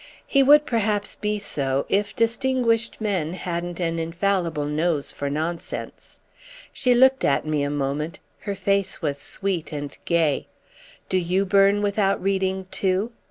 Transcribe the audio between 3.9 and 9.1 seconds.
infallible nose for nonsense." She looked at me a moment—her face